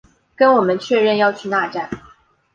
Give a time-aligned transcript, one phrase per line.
[0.35, 1.87] 跟我们确认要去那站